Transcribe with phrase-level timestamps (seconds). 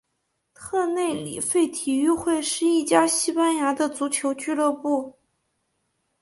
[0.55, 5.19] 特内里费体育会是一家西班牙的足球俱乐部。